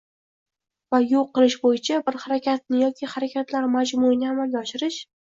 [0.93, 4.99] va yo‘q qilish bo‘yicha bir harakatni yoki harakatlar majmuini amalga oshirish;